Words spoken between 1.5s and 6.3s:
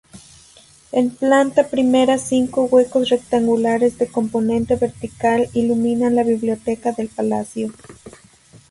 primera cinco huecos rectangulares de componente vertical iluminan la